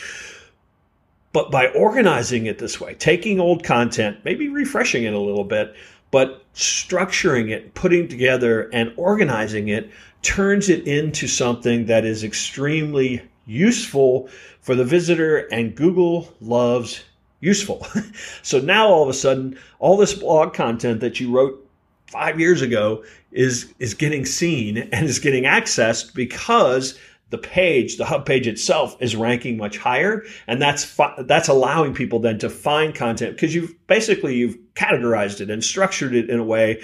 But 1.32 1.50
by 1.50 1.68
organizing 1.68 2.46
it 2.46 2.58
this 2.58 2.80
way, 2.80 2.94
taking 2.94 3.40
old 3.40 3.62
content, 3.62 4.18
maybe 4.24 4.48
refreshing 4.48 5.04
it 5.04 5.12
a 5.12 5.18
little 5.18 5.44
bit, 5.44 5.74
but 6.10 6.42
structuring 6.54 7.50
it, 7.50 7.74
putting 7.74 8.08
together 8.08 8.70
and 8.72 8.92
organizing 8.96 9.68
it 9.68 9.90
turns 10.22 10.68
it 10.68 10.86
into 10.86 11.28
something 11.28 11.86
that 11.86 12.04
is 12.04 12.24
extremely 12.24 13.22
useful 13.44 14.28
for 14.60 14.74
the 14.74 14.84
visitor 14.84 15.38
and 15.52 15.76
Google 15.76 16.34
loves 16.40 17.04
useful. 17.40 17.86
so 18.42 18.58
now 18.58 18.88
all 18.88 19.02
of 19.02 19.08
a 19.08 19.14
sudden, 19.14 19.58
all 19.78 19.96
this 19.96 20.14
blog 20.14 20.54
content 20.54 21.00
that 21.00 21.20
you 21.20 21.30
wrote 21.30 21.65
five 22.10 22.38
years 22.38 22.62
ago 22.62 23.04
is 23.32 23.74
is 23.78 23.94
getting 23.94 24.24
seen 24.24 24.78
and 24.78 25.06
is 25.06 25.18
getting 25.18 25.44
accessed 25.44 26.14
because 26.14 26.98
the 27.30 27.38
page, 27.38 27.96
the 27.96 28.04
hub 28.04 28.24
page 28.24 28.46
itself 28.46 28.96
is 29.00 29.16
ranking 29.16 29.56
much 29.56 29.78
higher. 29.78 30.22
And 30.46 30.62
that's, 30.62 30.84
fi- 30.84 31.22
that's 31.26 31.48
allowing 31.48 31.92
people 31.92 32.20
then 32.20 32.38
to 32.38 32.48
find 32.48 32.94
content 32.94 33.34
because 33.34 33.54
you've 33.54 33.74
basically, 33.88 34.36
you've 34.36 34.56
categorized 34.74 35.40
it 35.40 35.50
and 35.50 35.62
structured 35.64 36.14
it 36.14 36.30
in 36.30 36.38
a 36.38 36.44
way 36.44 36.82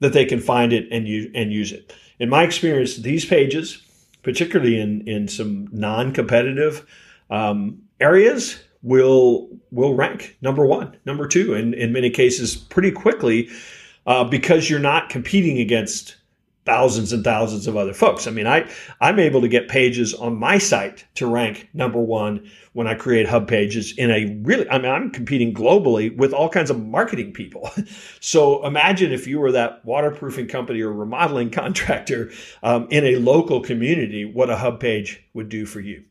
that 0.00 0.12
they 0.12 0.24
can 0.24 0.40
find 0.40 0.72
it 0.72 0.88
and 0.90 1.06
use, 1.06 1.30
and 1.34 1.52
use 1.52 1.72
it. 1.72 1.94
In 2.18 2.30
my 2.30 2.42
experience, 2.42 2.96
these 2.96 3.26
pages, 3.26 3.82
particularly 4.22 4.80
in, 4.80 5.06
in 5.06 5.28
some 5.28 5.68
non-competitive 5.72 6.86
um, 7.30 7.82
areas, 8.00 8.62
will 8.82 9.48
will 9.72 9.94
rank 9.94 10.36
number 10.42 10.64
one, 10.64 10.96
number 11.06 11.26
two, 11.26 11.54
and 11.54 11.74
in 11.74 11.92
many 11.92 12.08
cases 12.08 12.54
pretty 12.54 12.92
quickly 12.92 13.48
uh, 14.06 14.24
because 14.24 14.70
you're 14.70 14.78
not 14.78 15.08
competing 15.08 15.58
against 15.58 16.16
thousands 16.66 17.12
and 17.12 17.22
thousands 17.22 17.68
of 17.68 17.76
other 17.76 17.94
folks. 17.94 18.26
I 18.26 18.32
mean, 18.32 18.46
I, 18.46 18.68
I'm 19.00 19.20
able 19.20 19.40
to 19.40 19.48
get 19.48 19.68
pages 19.68 20.12
on 20.12 20.36
my 20.36 20.58
site 20.58 21.04
to 21.14 21.26
rank 21.26 21.68
number 21.72 22.00
one 22.00 22.50
when 22.72 22.88
I 22.88 22.94
create 22.94 23.28
hub 23.28 23.46
pages 23.46 23.96
in 23.96 24.10
a 24.10 24.36
really, 24.42 24.68
I 24.68 24.78
mean, 24.78 24.90
I'm 24.90 25.10
competing 25.10 25.54
globally 25.54 26.14
with 26.14 26.32
all 26.32 26.48
kinds 26.48 26.68
of 26.68 26.84
marketing 26.84 27.32
people. 27.32 27.70
so 28.20 28.66
imagine 28.66 29.12
if 29.12 29.28
you 29.28 29.38
were 29.38 29.52
that 29.52 29.84
waterproofing 29.84 30.48
company 30.48 30.80
or 30.80 30.92
remodeling 30.92 31.50
contractor 31.62 32.32
um, 32.64 32.88
in 32.90 33.04
a 33.04 33.16
local 33.16 33.60
community, 33.60 34.24
what 34.24 34.50
a 34.50 34.56
hub 34.56 34.80
page 34.80 35.24
would 35.34 35.48
do 35.48 35.66
for 35.66 35.80
you. 35.80 36.02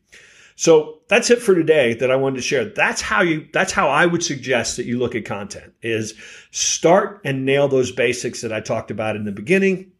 So 0.56 1.00
that's 1.08 1.30
it 1.30 1.40
for 1.40 1.54
today 1.54 1.94
that 1.94 2.10
I 2.10 2.16
wanted 2.16 2.36
to 2.36 2.42
share. 2.42 2.64
That's 2.64 3.02
how 3.02 3.22
you, 3.22 3.46
that's 3.52 3.72
how 3.72 3.88
I 3.88 4.06
would 4.06 4.22
suggest 4.22 4.76
that 4.78 4.86
you 4.86 4.98
look 4.98 5.14
at 5.14 5.24
content 5.24 5.74
is 5.82 6.14
start 6.50 7.20
and 7.24 7.44
nail 7.44 7.68
those 7.68 7.92
basics 7.92 8.40
that 8.40 8.52
I 8.52 8.60
talked 8.60 8.90
about 8.90 9.16
in 9.16 9.24
the 9.24 9.32
beginning 9.32 9.92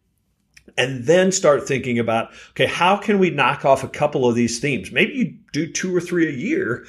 and 0.77 1.05
then 1.05 1.31
start 1.31 1.67
thinking 1.67 1.97
about 1.97 2.31
okay 2.51 2.65
how 2.65 2.97
can 2.97 3.19
we 3.19 3.29
knock 3.29 3.65
off 3.65 3.83
a 3.83 3.87
couple 3.87 4.27
of 4.27 4.35
these 4.35 4.59
themes 4.59 4.91
maybe 4.91 5.13
you 5.13 5.37
do 5.53 5.71
two 5.71 5.95
or 5.95 6.01
three 6.01 6.27
a 6.27 6.31
year 6.31 6.85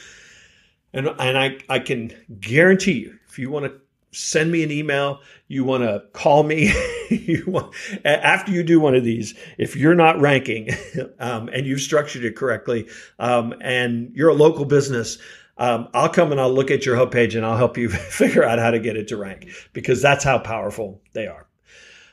and, 0.92 1.06
and 1.06 1.38
I, 1.38 1.58
I 1.68 1.78
can 1.78 2.12
guarantee 2.40 3.00
you 3.00 3.18
if 3.28 3.38
you 3.38 3.50
want 3.50 3.66
to 3.66 3.80
send 4.10 4.50
me 4.50 4.62
an 4.62 4.70
email 4.70 5.20
you 5.48 5.64
want 5.64 5.82
to 5.82 6.02
call 6.12 6.42
me 6.42 6.72
you 7.10 7.44
want, 7.46 7.74
after 8.04 8.52
you 8.52 8.62
do 8.62 8.80
one 8.80 8.94
of 8.94 9.04
these 9.04 9.34
if 9.58 9.76
you're 9.76 9.94
not 9.94 10.20
ranking 10.20 10.70
um, 11.18 11.48
and 11.48 11.66
you've 11.66 11.80
structured 11.80 12.24
it 12.24 12.36
correctly 12.36 12.88
um, 13.18 13.54
and 13.60 14.10
you're 14.14 14.30
a 14.30 14.34
local 14.34 14.64
business 14.64 15.18
um, 15.58 15.88
I'll 15.92 16.08
come 16.08 16.30
and 16.30 16.40
I'll 16.40 16.52
look 16.52 16.70
at 16.70 16.86
your 16.86 16.94
hub 16.94 17.10
page 17.10 17.34
and 17.34 17.44
I'll 17.44 17.56
help 17.56 17.76
you 17.76 17.88
figure 18.10 18.44
out 18.44 18.58
how 18.58 18.70
to 18.70 18.78
get 18.78 18.96
it 18.96 19.08
to 19.08 19.16
rank 19.16 19.50
because 19.72 20.00
that's 20.00 20.22
how 20.22 20.38
powerful 20.38 21.00
they 21.14 21.26
are. 21.26 21.46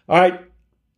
All 0.09 0.19
right 0.19 0.41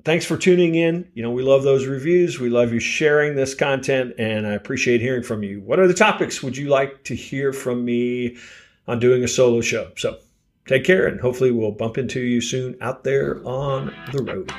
thanks 0.07 0.25
for 0.25 0.37
tuning 0.37 0.75
in. 0.75 1.05
You 1.15 1.21
know, 1.21 1.31
we 1.31 1.43
love 1.43 1.63
those 1.63 1.85
reviews. 1.85 2.39
We 2.39 2.49
love 2.49 2.71
you 2.71 2.79
sharing 2.79 3.35
this 3.35 3.53
content, 3.53 4.13
and 4.17 4.47
I 4.47 4.53
appreciate 4.53 5.01
hearing 5.01 5.21
from 5.21 5.43
you. 5.43 5.59
What 5.59 5.79
are 5.79 5.87
the 5.87 5.93
topics 5.93 6.41
would 6.41 6.55
you 6.55 6.69
like 6.69 7.03
to 7.03 7.15
hear 7.15 7.51
from 7.51 7.83
me 7.83 8.37
on 8.87 8.99
doing 8.99 9.25
a 9.25 9.27
solo 9.27 9.59
show? 9.59 9.91
So 9.97 10.17
take 10.67 10.83
care, 10.83 11.07
and 11.07 11.19
hopefully, 11.19 11.51
we'll 11.51 11.71
bump 11.71 11.97
into 11.97 12.19
you 12.19 12.41
soon 12.41 12.77
out 12.81 13.03
there 13.03 13.45
on 13.45 13.93
the 14.11 14.21
road. 14.21 14.51